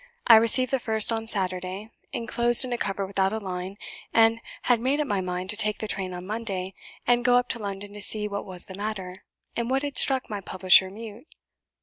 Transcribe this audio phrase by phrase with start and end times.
[0.25, 3.77] I received the first on Saturday, enclosed in a cover without a line,
[4.11, 6.73] and had made up my mind to take the train on Monday,
[7.05, 9.13] and go up to London to see what was the matter,
[9.55, 11.27] and what had struck my publisher mute.